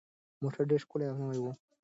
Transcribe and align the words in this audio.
موټر 0.41 0.63
ډېر 0.69 0.81
ښکلی 0.85 1.05
او 1.09 1.17
نوی 1.21 1.39
و. 1.41 1.45